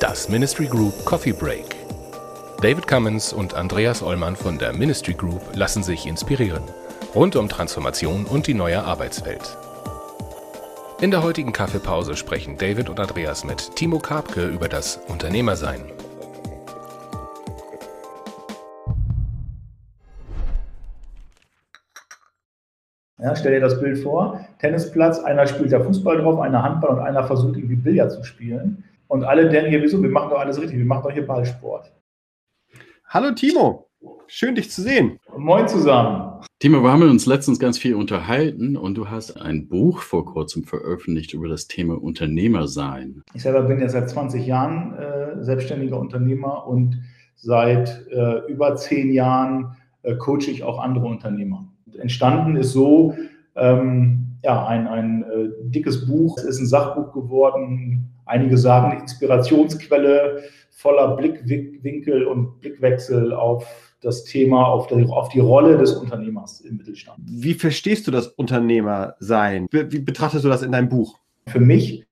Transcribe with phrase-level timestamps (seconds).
[0.00, 1.76] Das Ministry Group Coffee Break.
[2.62, 6.62] David Cummins und Andreas Ollmann von der Ministry Group lassen sich inspirieren.
[7.14, 9.56] Rund um Transformation und die neue Arbeitswelt.
[11.00, 15.95] In der heutigen Kaffeepause sprechen David und Andreas mit Timo Karpke über das Unternehmersein.
[23.18, 26.98] Ja, stell dir das Bild vor, Tennisplatz, einer spielt da Fußball drauf, einer Handball und
[26.98, 28.84] einer versucht irgendwie Billard zu spielen.
[29.08, 31.94] Und alle denken hier, wieso, wir machen doch alles richtig, wir machen doch hier Ballsport.
[33.06, 33.88] Hallo Timo,
[34.26, 35.18] schön dich zu sehen.
[35.34, 36.42] Moin zusammen.
[36.58, 40.64] Timo, wir haben uns letztens ganz viel unterhalten und du hast ein Buch vor kurzem
[40.64, 43.22] veröffentlicht über das Thema Unternehmersein.
[43.32, 47.00] Ich selber bin ja seit 20 Jahren äh, selbstständiger Unternehmer und
[47.34, 51.66] seit äh, über zehn Jahren äh, coache ich auch andere Unternehmer
[51.98, 53.14] entstanden ist so,
[53.56, 56.36] ähm, ja, ein, ein äh, dickes Buch.
[56.38, 58.12] Es ist ein Sachbuch geworden.
[58.26, 65.78] Einige sagen Inspirationsquelle voller Blickwinkel und Blickwechsel auf das Thema, auf die, auf die Rolle
[65.78, 67.18] des Unternehmers im Mittelstand.
[67.24, 69.66] Wie verstehst du das Unternehmersein?
[69.70, 71.18] Wie, wie betrachtest du das in deinem Buch?
[71.48, 72.06] Für mich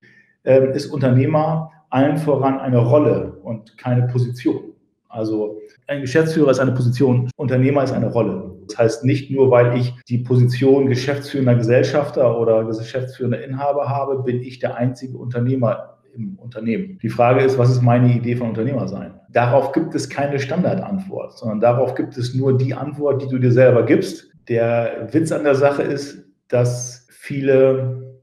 [0.44, 4.72] äh, ist Unternehmer allen voran eine Rolle und keine Position.
[5.08, 8.50] Also ein Geschäftsführer ist eine Position, Unternehmer ist eine Rolle.
[8.66, 14.40] Das heißt nicht nur, weil ich die Position geschäftsführender Gesellschafter oder geschäftsführender Inhaber habe, bin
[14.40, 16.98] ich der einzige Unternehmer im Unternehmen.
[17.02, 19.20] Die Frage ist, was ist meine Idee von Unternehmer sein?
[19.30, 23.52] Darauf gibt es keine Standardantwort, sondern darauf gibt es nur die Antwort, die du dir
[23.52, 24.32] selber gibst.
[24.48, 28.22] Der Witz an der Sache ist, dass viele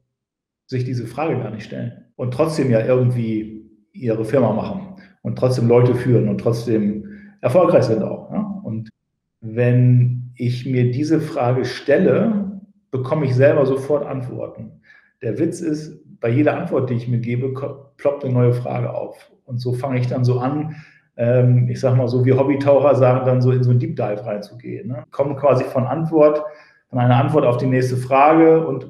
[0.67, 5.67] sich diese Frage gar nicht stellen und trotzdem ja irgendwie ihre Firma machen und trotzdem
[5.67, 7.05] Leute führen und trotzdem
[7.41, 8.31] erfolgreich sind auch.
[8.31, 8.61] Ja?
[8.63, 8.89] Und
[9.41, 14.81] wenn ich mir diese Frage stelle, bekomme ich selber sofort Antworten.
[15.21, 17.53] Der Witz ist, bei jeder Antwort, die ich mir gebe,
[17.97, 19.31] ploppt eine neue Frage auf.
[19.45, 20.75] Und so fange ich dann so an,
[21.15, 24.25] ähm, ich sage mal so wie Hobbytaucher sagen, dann so in so ein Deep Dive
[24.25, 24.87] reinzugehen.
[24.87, 25.03] Ne?
[25.11, 26.43] Kommen quasi von Antwort,
[26.89, 28.87] von einer Antwort auf die nächste Frage und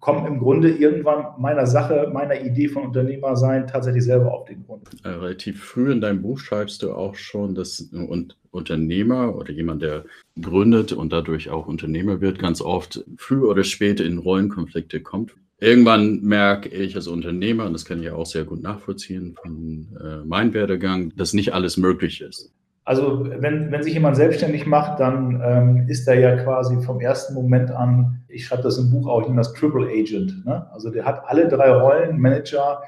[0.00, 4.64] kommen im Grunde irgendwann meiner Sache, meiner Idee von Unternehmer sein tatsächlich selber auf den
[4.64, 4.88] Grund.
[5.04, 9.82] Äh, relativ früh in deinem Buch schreibst du auch schon, dass ein Unternehmer oder jemand,
[9.82, 10.04] der
[10.40, 15.34] gründet und dadurch auch Unternehmer wird, ganz oft früh oder spät in Rollenkonflikte kommt.
[15.58, 19.88] Irgendwann merke ich als Unternehmer, und das kann ich ja auch sehr gut nachvollziehen von
[20.02, 22.50] äh, meinem Werdegang, dass nicht alles möglich ist.
[22.90, 27.34] Also wenn, wenn sich jemand selbstständig macht, dann ähm, ist er ja quasi vom ersten
[27.34, 30.44] Moment an, ich schreibe das im Buch auch, ich nenne das Triple Agent.
[30.44, 30.66] Ne?
[30.72, 32.82] Also der hat alle drei Rollen, Manager,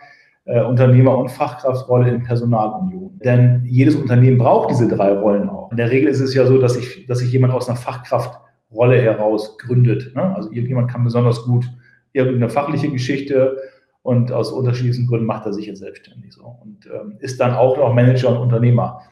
[0.45, 3.21] äh, Unternehmer und Fachkraftrolle in Personalunion.
[3.25, 5.71] Denn jedes Unternehmen braucht diese drei Rollen auch.
[5.71, 9.01] In der Regel ist es ja so, dass sich dass sich jemand aus einer Fachkraftrolle
[9.01, 10.17] heraus gründet.
[10.17, 10.35] Ne?
[10.35, 11.65] Also irgendjemand kann besonders gut
[12.13, 13.57] irgendeine fachliche Geschichte
[14.03, 17.77] und aus unterschiedlichen Gründen macht er sich jetzt selbstständig so und ähm, ist dann auch
[17.77, 19.03] noch Manager und Unternehmer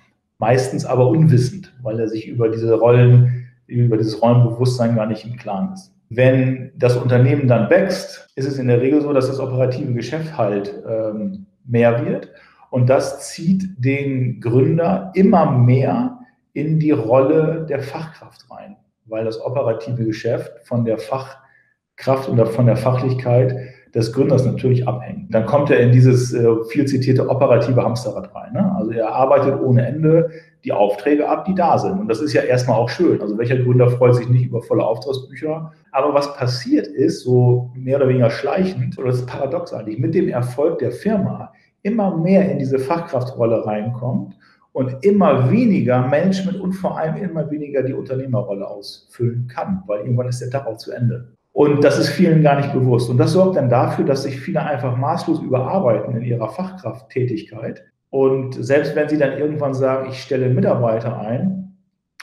[0.40, 5.36] meistens aber unwissend, weil er sich über diese Rollen, über dieses Rollenbewusstsein gar nicht im
[5.36, 5.94] Klaren ist.
[6.08, 10.36] Wenn das Unternehmen dann wächst, ist es in der Regel so, dass das operative Geschäft
[10.36, 12.32] halt ähm, mehr wird.
[12.70, 16.18] Und das zieht den Gründer immer mehr
[16.52, 22.66] in die Rolle der Fachkraft rein, weil das operative Geschäft von der Fachkraft oder von
[22.66, 23.56] der Fachlichkeit
[23.94, 25.34] des Gründers natürlich abhängt.
[25.34, 28.52] Dann kommt er in dieses äh, viel zitierte operative Hamsterrad rein.
[28.52, 28.72] Ne?
[28.76, 30.30] Also er arbeitet ohne Ende
[30.64, 31.98] die Aufträge ab, die da sind.
[31.98, 33.20] Und das ist ja erstmal auch schön.
[33.20, 35.72] Also welcher Gründer freut sich nicht über volle Auftragsbücher?
[35.92, 40.14] Aber was passiert ist, so mehr oder weniger schleichend, oder das ist paradox eigentlich, mit
[40.14, 41.52] dem Erfolg der Firma
[41.82, 44.36] immer mehr in diese Fachkraftrolle reinkommt
[44.72, 50.28] und immer weniger Management und vor allem immer weniger die Unternehmerrolle ausfüllen kann, weil irgendwann
[50.28, 51.32] ist der Tag auch zu Ende.
[51.52, 53.10] Und das ist vielen gar nicht bewusst.
[53.10, 57.84] Und das sorgt dann dafür, dass sich viele einfach maßlos überarbeiten in ihrer Fachkrafttätigkeit.
[58.10, 61.76] Und selbst wenn sie dann irgendwann sagen, ich stelle Mitarbeiter ein,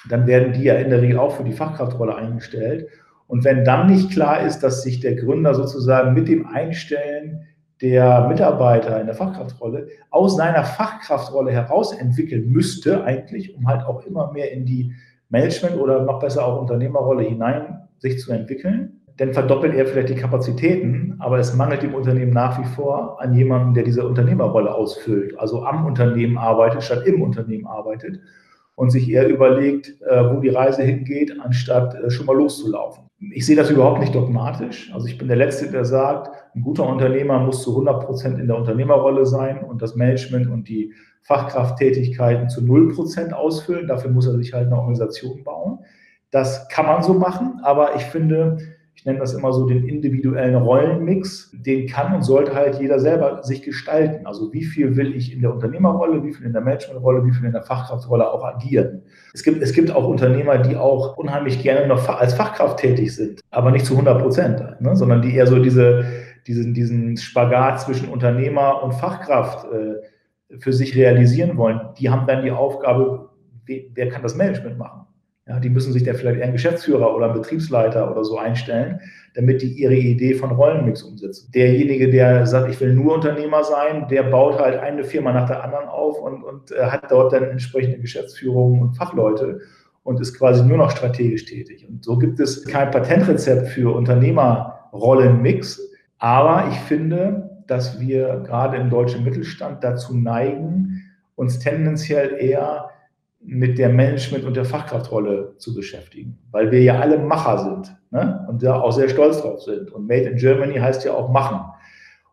[0.09, 2.87] dann werden die ja in der Regel auch für die Fachkraftrolle eingestellt.
[3.27, 7.45] Und wenn dann nicht klar ist, dass sich der Gründer sozusagen mit dem Einstellen
[7.81, 14.05] der Mitarbeiter in der Fachkraftrolle aus seiner Fachkraftrolle heraus entwickeln müsste, eigentlich, um halt auch
[14.05, 14.93] immer mehr in die
[15.29, 20.15] Management- oder noch besser auch Unternehmerrolle hinein sich zu entwickeln, dann verdoppelt er vielleicht die
[20.15, 25.37] Kapazitäten, aber es mangelt dem Unternehmen nach wie vor an jemandem, der diese Unternehmerrolle ausfüllt,
[25.39, 28.19] also am Unternehmen arbeitet, statt im Unternehmen arbeitet
[28.75, 33.05] und sich eher überlegt, äh, wo die Reise hingeht, anstatt äh, schon mal loszulaufen.
[33.31, 34.91] Ich sehe das überhaupt nicht dogmatisch.
[34.93, 38.45] Also ich bin der Letzte, der sagt, ein guter Unternehmer muss zu 100 Prozent in
[38.45, 40.93] der Unternehmerrolle sein und das Management und die
[41.23, 43.87] Fachkrafttätigkeiten zu 0 Prozent ausfüllen.
[43.87, 45.79] Dafür muss er sich halt eine Organisation bauen.
[46.29, 48.57] Das kann man so machen, aber ich finde,
[48.97, 53.43] ich nenne das immer so den individuellen Rollenmix, den kann und sollte halt jeder selber
[53.43, 54.25] sich gestalten.
[54.25, 57.45] Also wie viel will ich in der Unternehmerrolle, wie viel in der Managementrolle, wie viel
[57.45, 59.03] in der Fachkraftrolle auch agieren.
[59.35, 63.39] Es gibt, es gibt auch Unternehmer, die auch unheimlich gerne noch als Fachkraft tätig sind,
[63.51, 64.95] aber nicht zu 100 Prozent, ne?
[64.95, 66.03] sondern die eher so diese,
[66.47, 71.81] diesen, diesen Spagat zwischen Unternehmer und Fachkraft äh, für sich realisieren wollen.
[71.99, 73.29] Die haben dann die Aufgabe,
[73.67, 75.05] wer kann das Management machen?
[75.47, 78.99] Ja, die müssen sich da vielleicht eher einen Geschäftsführer oder einen Betriebsleiter oder so einstellen,
[79.33, 81.49] damit die ihre Idee von Rollenmix umsetzen.
[81.53, 85.63] Derjenige, der sagt, ich will nur Unternehmer sein, der baut halt eine Firma nach der
[85.63, 89.61] anderen auf und, und äh, hat dort dann entsprechende Geschäftsführung und Fachleute
[90.03, 91.87] und ist quasi nur noch strategisch tätig.
[91.87, 95.81] Und so gibt es kein Patentrezept für Unternehmerrollenmix.
[96.17, 101.03] Aber ich finde, dass wir gerade im deutschen Mittelstand dazu neigen,
[101.35, 102.89] uns tendenziell eher
[103.43, 108.45] mit der Management- und der Fachkraftrolle zu beschäftigen, weil wir ja alle Macher sind ne?
[108.49, 109.91] und da auch sehr stolz drauf sind.
[109.91, 111.61] Und Made in Germany heißt ja auch machen.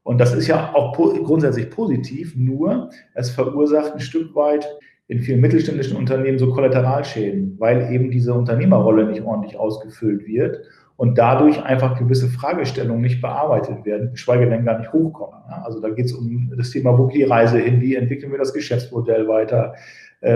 [0.03, 4.67] Und das ist ja auch grundsätzlich positiv, nur es verursacht ein Stück weit
[5.07, 10.61] in vielen mittelständischen Unternehmen so Kollateralschäden, weil eben diese Unternehmerrolle nicht ordentlich ausgefüllt wird
[10.97, 15.41] und dadurch einfach gewisse Fragestellungen nicht bearbeitet werden, geschweige denn gar nicht hochkommen.
[15.51, 15.63] Ja?
[15.65, 18.39] Also da geht es um das Thema, wo geht die Reise hin, wie entwickeln wir
[18.39, 19.75] das Geschäftsmodell weiter,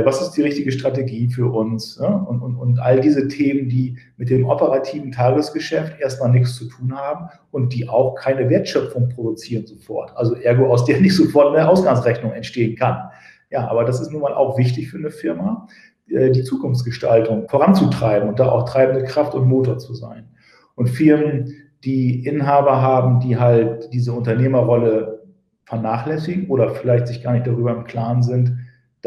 [0.04, 2.08] was ist die richtige Strategie für uns ja?
[2.08, 6.94] und, und, und all diese Themen, die mit dem operativen Tagesgeschäft erstmal nichts zu tun
[6.94, 10.14] haben und die auch keine Wertschöpfung produzieren sofort.
[10.14, 13.08] Also ergo, aus der nicht sofort eine Ausgangsrechnung entstehen kann.
[13.50, 15.66] Ja, aber das ist nun mal auch wichtig für eine Firma,
[16.10, 20.28] äh, die Zukunftsgestaltung voranzutreiben und da auch treibende Kraft und Motor zu sein.
[20.74, 25.22] Und Firmen, die Inhaber haben, die halt diese Unternehmerrolle
[25.64, 28.54] vernachlässigen oder vielleicht sich gar nicht darüber im Klaren sind,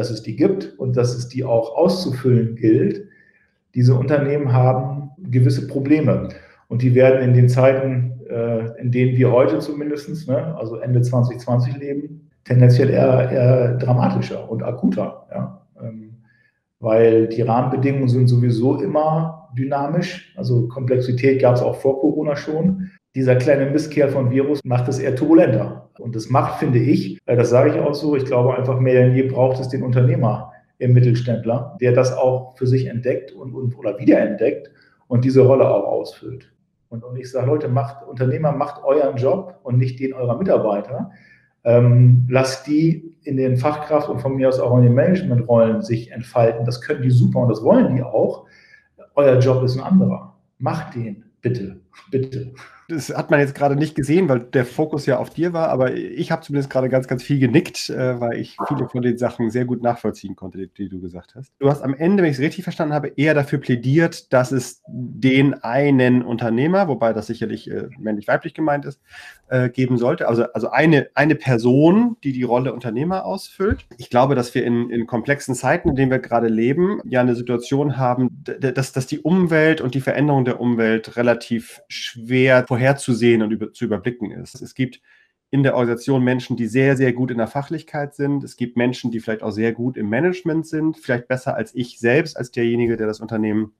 [0.01, 3.05] dass es die gibt und dass es die auch auszufüllen gilt.
[3.75, 6.29] Diese Unternehmen haben gewisse Probleme
[6.69, 11.03] und die werden in den Zeiten, äh, in denen wir heute zumindest, ne, also Ende
[11.03, 15.27] 2020 leben, tendenziell eher, eher dramatischer und akuter.
[15.29, 15.61] Ja.
[15.79, 16.15] Ähm,
[16.79, 20.33] weil die Rahmenbedingungen sind sowieso immer dynamisch.
[20.35, 22.89] Also Komplexität gab es auch vor Corona schon.
[23.13, 25.89] Dieser kleine Mistkerl von Virus macht es eher turbulenter.
[25.99, 28.93] Und das macht, finde ich, äh, das sage ich auch so, ich glaube einfach mehr
[28.93, 33.53] denn je braucht es den Unternehmer im Mittelständler, der das auch für sich entdeckt und,
[33.53, 34.71] und oder wiederentdeckt
[35.07, 36.51] und diese Rolle auch ausfüllt.
[36.89, 41.11] Und, und ich sage, Leute, macht, Unternehmer, macht euren Job und nicht den eurer Mitarbeiter.
[41.63, 46.11] Ähm, lasst die in den Fachkraft und von mir aus auch in den Managementrollen sich
[46.11, 46.65] entfalten.
[46.65, 48.45] Das können die super und das wollen die auch.
[49.15, 50.35] Euer Job ist ein anderer.
[50.57, 51.79] Macht den, bitte,
[52.09, 52.53] bitte
[52.91, 55.93] das hat man jetzt gerade nicht gesehen, weil der Fokus ja auf dir war, aber
[55.93, 59.49] ich habe zumindest gerade ganz, ganz viel genickt, äh, weil ich viele von den Sachen
[59.49, 61.51] sehr gut nachvollziehen konnte, die, die, du gesagt hast.
[61.59, 64.81] Du hast am Ende, wenn ich es richtig verstanden habe, eher dafür plädiert, dass es
[64.87, 68.99] den einen Unternehmer, wobei das sicherlich äh, männlich-weiblich gemeint ist,
[69.47, 70.27] äh, geben sollte.
[70.27, 73.85] Also, also eine, eine Person, die die Rolle Unternehmer ausfüllt.
[73.97, 77.35] Ich glaube, dass wir in, in komplexen Zeiten, in denen wir gerade leben, ja eine
[77.35, 83.43] Situation haben, dass, dass die Umwelt und die Veränderung der Umwelt relativ schwer vorher vorherzusehen
[83.43, 84.59] und über, zu überblicken ist.
[84.59, 85.01] Es gibt
[85.51, 88.43] in der Organisation Menschen, die sehr, sehr gut in der Fachlichkeit sind.
[88.43, 91.99] Es gibt Menschen, die vielleicht auch sehr gut im Management sind, vielleicht besser als ich
[91.99, 93.73] selbst, als derjenige, der das Unternehmen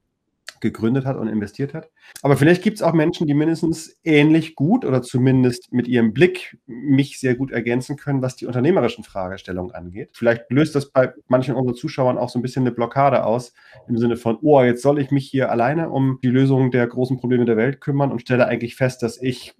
[0.61, 1.89] gegründet hat und investiert hat.
[2.21, 6.57] Aber vielleicht gibt es auch Menschen, die mindestens ähnlich gut oder zumindest mit ihrem Blick
[6.65, 10.11] mich sehr gut ergänzen können, was die unternehmerischen Fragestellungen angeht.
[10.13, 13.53] Vielleicht löst das bei manchen unserer Zuschauern auch so ein bisschen eine Blockade aus,
[13.87, 17.17] im Sinne von, oh, jetzt soll ich mich hier alleine um die Lösung der großen
[17.17, 19.55] Probleme der Welt kümmern und stelle eigentlich fest, dass ich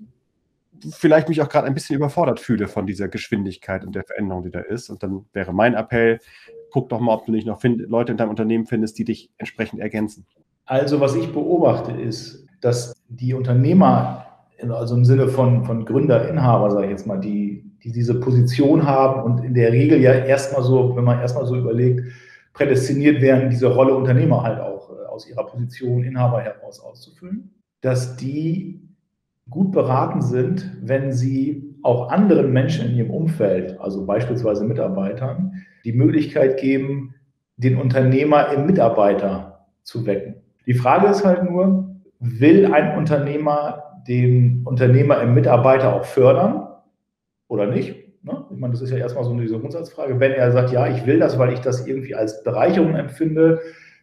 [0.90, 4.52] vielleicht mich auch gerade ein bisschen überfordert fühle von dieser Geschwindigkeit und der Veränderung, die
[4.52, 4.90] da ist.
[4.90, 6.20] Und dann wäre mein Appell,
[6.72, 9.80] guck doch mal, ob du nicht noch Leute in deinem Unternehmen findest, die dich entsprechend
[9.80, 10.26] ergänzen.
[10.66, 14.26] Also was ich beobachte ist, dass die Unternehmer,
[14.70, 18.86] also im Sinne von, von Gründer, Inhaber, sage ich jetzt mal, die, die diese Position
[18.86, 22.04] haben und in der Regel ja erstmal so, wenn man erstmal so überlegt,
[22.54, 27.52] prädestiniert werden, diese Rolle Unternehmer halt auch äh, aus ihrer Position Inhaber heraus auszufüllen,
[27.82, 28.82] dass die
[29.50, 35.94] gut beraten sind, wenn sie auch anderen Menschen in ihrem Umfeld, also beispielsweise Mitarbeitern, die
[35.94, 37.16] Möglichkeit geben,
[37.58, 40.41] den Unternehmer im Mitarbeiter zu wecken.
[40.66, 46.68] Die Frage ist halt nur, will ein Unternehmer den Unternehmer im Mitarbeiter auch fördern
[47.48, 47.96] oder nicht?
[48.24, 48.46] Ne?
[48.52, 50.20] Ich meine, das ist ja erstmal so eine Grundsatzfrage.
[50.20, 53.60] Wenn er sagt, ja, ich will das, weil ich das irgendwie als Bereicherung empfinde,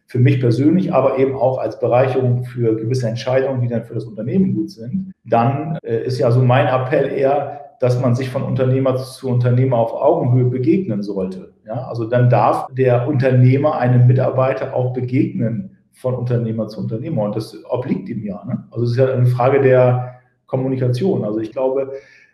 [0.09, 4.05] für mich persönlich, aber eben auch als Bereicherung für gewisse Entscheidungen, die dann für das
[4.05, 8.41] Unternehmen gut sind, dann äh, ist ja so mein Appell eher, dass man sich von
[8.41, 11.53] Unternehmer zu Unternehmer auf Augenhöhe begegnen sollte.
[11.65, 17.23] Ja, also dann darf der Unternehmer einem Mitarbeiter auch begegnen von Unternehmer zu Unternehmer.
[17.23, 18.43] Und das obliegt ihm ja.
[18.45, 18.65] Ne?
[18.71, 21.23] Also es ist ja eine Frage der Kommunikation.
[21.23, 21.91] Also ich glaube,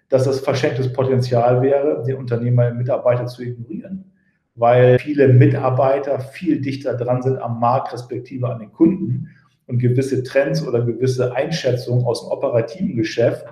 [0.10, 4.12] dass das verschenktes Potenzial wäre, den Unternehmer und Mitarbeiter zu ignorieren.
[4.56, 9.30] Weil viele Mitarbeiter viel dichter dran sind am Markt, respektive an den Kunden
[9.68, 13.46] und gewisse Trends oder gewisse Einschätzungen aus dem operativen Geschäft,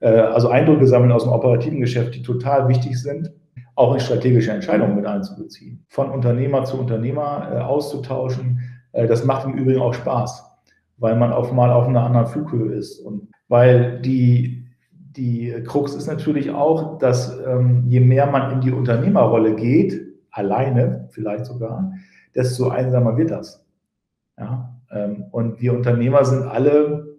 [0.00, 3.30] äh, also Eindrücke sammeln aus dem operativen Geschäft, die total wichtig sind,
[3.76, 5.84] auch in strategische Entscheidungen mit einzubeziehen.
[5.88, 8.60] Von Unternehmer zu Unternehmer äh, auszutauschen,
[8.92, 10.44] das macht im Übrigen auch Spaß,
[10.98, 16.06] weil man auf mal auf einer anderen Flughöhe ist und weil die, die Krux ist
[16.06, 21.92] natürlich auch, dass ähm, je mehr man in die Unternehmerrolle geht, alleine vielleicht sogar,
[22.34, 23.64] desto einsamer wird das.
[24.38, 24.80] Ja?
[24.92, 27.18] Ähm, und wir Unternehmer sind alle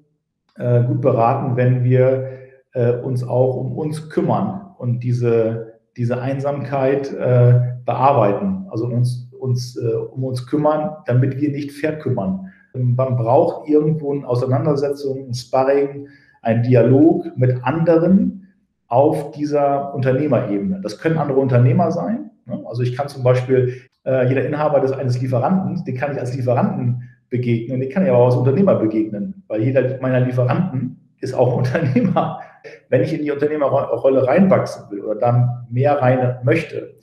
[0.56, 2.30] äh, gut beraten, wenn wir
[2.74, 9.76] äh, uns auch um uns kümmern und diese, diese Einsamkeit äh, bearbeiten, also uns, uns
[9.76, 12.52] äh, um uns kümmern, damit wir nicht verkümmern.
[12.74, 16.08] Man braucht irgendwo eine Auseinandersetzung, ein Sparring,
[16.42, 18.48] ein Dialog mit anderen
[18.88, 20.80] auf dieser Unternehmerebene.
[20.82, 22.32] Das können andere Unternehmer sein.
[22.46, 22.64] Ne?
[22.66, 23.74] Also ich kann zum Beispiel,
[24.06, 28.10] äh, jeder Inhaber des eines Lieferanten, den kann ich als Lieferanten begegnen, den kann ich
[28.10, 32.42] aber auch als Unternehmer begegnen, weil jeder meiner Lieferanten ist auch Unternehmer.
[32.90, 36.96] Wenn ich in die Unternehmerrolle reinwachsen will oder dann mehr rein möchte,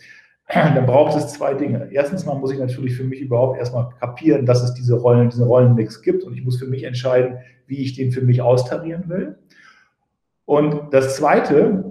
[0.55, 1.89] dann braucht es zwei Dinge.
[1.93, 5.45] Erstens mal muss ich natürlich für mich überhaupt erstmal kapieren, dass es diese Rollen, diesen
[5.45, 9.37] Rollenmix gibt und ich muss für mich entscheiden, wie ich den für mich austarieren will.
[10.47, 11.85] Und das Zweite,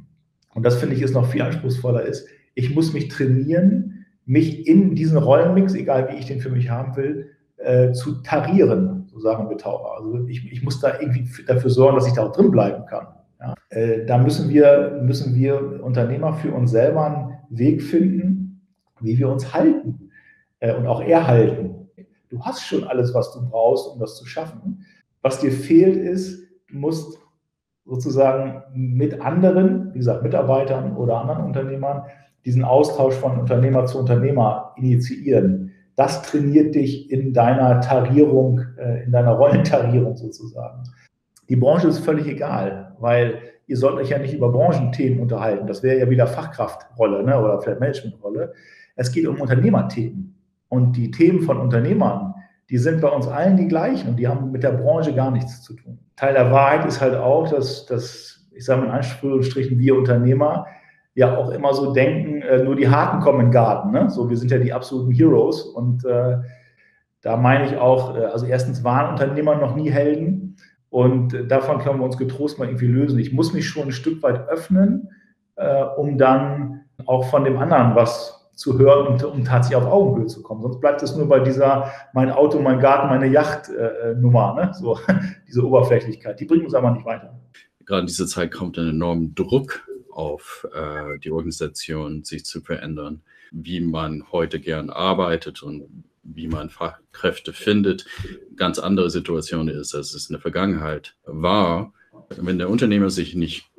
[0.54, 4.94] und das finde ich ist noch viel anspruchsvoller, ist, ich muss mich trainieren, mich in
[4.94, 9.50] diesen Rollenmix, egal wie ich den für mich haben will, äh, zu tarieren, so sagen
[9.50, 9.96] wir Taucher.
[9.96, 13.08] Also ich, ich muss da irgendwie dafür sorgen, dass ich da auch drin bleiben kann.
[13.46, 13.54] Ja.
[13.70, 18.62] Äh, da müssen wir, müssen wir Unternehmer für uns selber einen Weg finden,
[19.00, 20.10] wie wir uns halten
[20.60, 21.88] äh, und auch erhalten.
[22.30, 24.84] Du hast schon alles, was du brauchst, um das zu schaffen.
[25.22, 27.18] Was dir fehlt, ist, du musst
[27.84, 32.04] sozusagen mit anderen, wie gesagt, Mitarbeitern oder anderen Unternehmern,
[32.44, 39.12] diesen Austausch von Unternehmer zu Unternehmer initiieren das trainiert dich in deiner Tarierung, äh, in
[39.12, 40.82] deiner Rollentarierung sozusagen.
[41.48, 45.66] Die Branche ist völlig egal, weil ihr sollt euch ja nicht über Branchenthemen unterhalten.
[45.66, 48.52] Das wäre ja wieder Fachkraftrolle ne, oder vielleicht Managementrolle.
[48.96, 50.34] Es geht um Unternehmerthemen.
[50.68, 52.34] Und die Themen von Unternehmern,
[52.70, 55.62] die sind bei uns allen die gleichen und die haben mit der Branche gar nichts
[55.62, 55.98] zu tun.
[56.16, 60.66] Teil der Wahrheit ist halt auch, dass, dass ich sage mal in Anführungsstrichen, wir Unternehmer
[61.14, 63.92] ja auch immer so denken, äh, nur die Harten kommen in den Garten.
[63.92, 64.10] Ne?
[64.10, 65.62] So, wir sind ja die absoluten Heroes.
[65.62, 66.38] Und äh,
[67.20, 70.56] da meine ich auch, äh, also erstens waren Unternehmer noch nie Helden
[70.94, 73.18] und äh, davon können wir uns getrost mal irgendwie lösen.
[73.18, 75.08] Ich muss mich schon ein Stück weit öffnen,
[75.56, 80.28] äh, um dann auch von dem anderen was zu hören und um tatsächlich auf Augenhöhe
[80.28, 80.62] zu kommen.
[80.62, 84.70] Sonst bleibt es nur bei dieser mein Auto, mein Garten, meine Yacht äh, Nummer, ne?
[84.72, 84.96] so
[85.48, 86.38] diese Oberflächlichkeit.
[86.38, 87.40] Die bringt uns aber nicht weiter.
[87.86, 93.22] Gerade in dieser Zeit kommt ein enormer Druck auf äh, die Organisation, sich zu verändern,
[93.50, 98.06] wie man heute gern arbeitet und wie man Fachkräfte findet,
[98.56, 101.92] ganz andere Situation ist, als es in der Vergangenheit war.
[102.36, 103.70] Wenn der Unternehmer sich nicht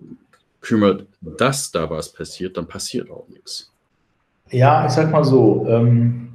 [0.62, 3.72] kümmert, dass da was passiert, dann passiert auch nichts.
[4.52, 6.34] Ja, ich sag mal so, ähm,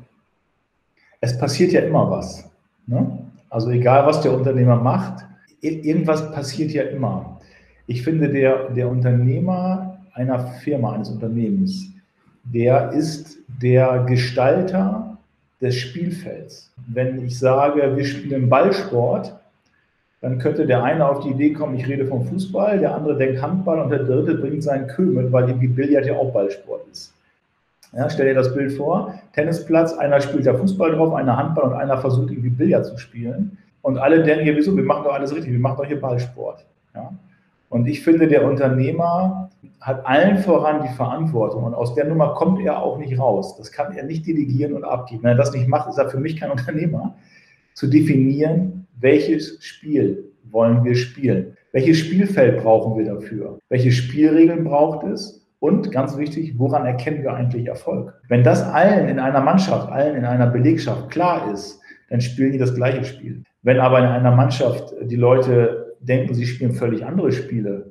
[1.20, 2.44] es passiert ja immer was.
[2.86, 3.26] Ne?
[3.48, 5.24] Also egal, was der Unternehmer macht,
[5.60, 7.40] irgendwas passiert ja immer.
[7.86, 11.90] Ich finde, der, der Unternehmer einer Firma, eines Unternehmens,
[12.44, 15.09] der ist der Gestalter
[15.60, 16.72] des Spielfelds.
[16.88, 19.34] Wenn ich sage, wir spielen Ballsport,
[20.20, 23.40] dann könnte der eine auf die Idee kommen, ich rede vom Fußball, der andere denkt
[23.40, 27.14] Handball und der dritte bringt seinen Kö mit, weil irgendwie Billard ja auch Ballsport ist.
[27.92, 31.72] Ja, stell dir das Bild vor, Tennisplatz, einer spielt da Fußball drauf, einer Handball und
[31.72, 33.58] einer versucht irgendwie Billard zu spielen.
[33.82, 36.64] Und alle denken hier, wieso, wir machen doch alles richtig, wir machen doch hier Ballsport.
[36.94, 37.12] Ja?
[37.68, 39.49] Und ich finde, der Unternehmer
[39.80, 43.56] hat allen voran die Verantwortung und aus der Nummer kommt er auch nicht raus.
[43.56, 45.22] Das kann er nicht delegieren und abgeben.
[45.22, 47.14] Wenn er das nicht macht, ist er für mich kein Unternehmer.
[47.74, 51.56] Zu definieren, welches Spiel wollen wir spielen?
[51.72, 53.58] Welches Spielfeld brauchen wir dafür?
[53.68, 55.46] Welche Spielregeln braucht es?
[55.60, 58.14] Und ganz wichtig, woran erkennen wir eigentlich Erfolg?
[58.28, 62.58] Wenn das allen in einer Mannschaft, allen in einer Belegschaft klar ist, dann spielen die
[62.58, 63.44] das gleiche Spiel.
[63.62, 67.89] Wenn aber in einer Mannschaft die Leute denken, sie spielen völlig andere Spiele,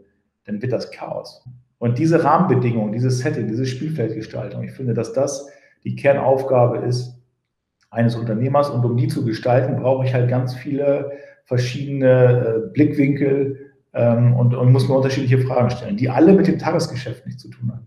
[0.49, 1.45] dann wird das Chaos.
[1.77, 5.47] Und diese Rahmenbedingungen, dieses Setting, diese Spielfeldgestaltung, ich finde, dass das
[5.83, 7.17] die Kernaufgabe ist
[7.89, 8.69] eines Unternehmers.
[8.69, 11.11] Und um die zu gestalten, brauche ich halt ganz viele
[11.45, 16.59] verschiedene äh, Blickwinkel ähm, und, und muss mir unterschiedliche Fragen stellen, die alle mit dem
[16.59, 17.85] Tagesgeschäft nichts zu tun haben.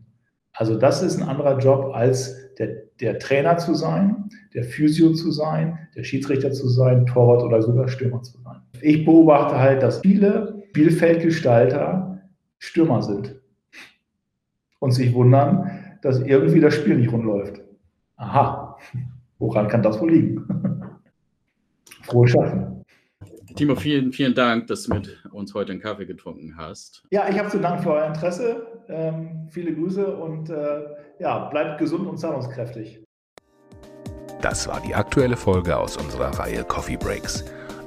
[0.54, 5.32] Also das ist ein anderer Job als der der Trainer zu sein, der Physio zu
[5.32, 8.62] sein, der Schiedsrichter zu sein, Torwart oder sogar Stürmer zu sein.
[8.80, 12.11] Ich beobachte halt, dass viele Spielfeldgestalter
[12.62, 13.34] Stürmer sind
[14.78, 17.60] und sich wundern, dass irgendwie das Spiel nicht rund läuft.
[18.16, 18.78] Aha,
[19.40, 20.46] woran kann das wohl liegen?
[22.02, 22.84] Frohes Schaffen.
[23.56, 27.02] Timo, vielen, vielen Dank, dass du mit uns heute einen Kaffee getrunken hast.
[27.10, 28.64] Ja, ich habe zu Dank für euer Interesse.
[28.88, 30.84] Ähm, viele Grüße und äh,
[31.18, 33.02] ja, bleibt gesund und zahlungskräftig.
[34.40, 37.44] Das war die aktuelle Folge aus unserer Reihe Coffee Breaks.